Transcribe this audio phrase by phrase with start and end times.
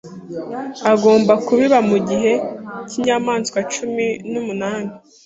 [0.93, 2.33] agomba kubibiba mu gihe
[2.89, 4.91] cy’imyaka cumi numunani